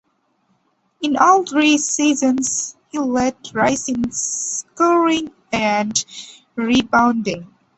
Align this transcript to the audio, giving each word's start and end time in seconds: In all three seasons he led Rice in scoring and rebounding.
In 1.03 1.15
all 1.15 1.45
three 1.45 1.77
seasons 1.77 2.75
he 2.89 2.97
led 2.97 3.35
Rice 3.53 3.87
in 3.87 4.11
scoring 4.11 5.31
and 5.53 5.93
rebounding. 6.55 7.53